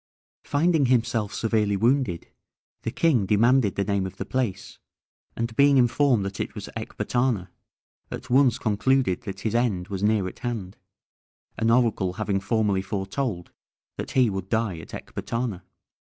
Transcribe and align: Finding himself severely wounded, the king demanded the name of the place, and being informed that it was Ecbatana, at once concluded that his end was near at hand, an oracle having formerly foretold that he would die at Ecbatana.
Finding 0.45 0.87
himself 0.87 1.31
severely 1.31 1.77
wounded, 1.77 2.27
the 2.81 2.89
king 2.89 3.27
demanded 3.27 3.75
the 3.75 3.83
name 3.83 4.07
of 4.07 4.17
the 4.17 4.25
place, 4.25 4.79
and 5.35 5.55
being 5.55 5.77
informed 5.77 6.25
that 6.25 6.39
it 6.39 6.55
was 6.55 6.69
Ecbatana, 6.75 7.49
at 8.09 8.27
once 8.27 8.57
concluded 8.57 9.21
that 9.25 9.41
his 9.41 9.53
end 9.53 9.89
was 9.89 10.01
near 10.01 10.27
at 10.27 10.39
hand, 10.39 10.75
an 11.59 11.69
oracle 11.69 12.13
having 12.13 12.39
formerly 12.39 12.81
foretold 12.81 13.51
that 13.97 14.11
he 14.13 14.27
would 14.27 14.49
die 14.49 14.79
at 14.79 14.91
Ecbatana. 14.91 15.61